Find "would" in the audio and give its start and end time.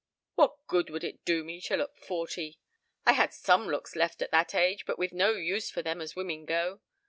0.89-1.03